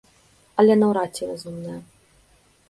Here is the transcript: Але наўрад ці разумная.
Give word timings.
Але 0.63 0.77
наўрад 0.83 1.11
ці 1.19 1.29
разумная. 1.33 1.75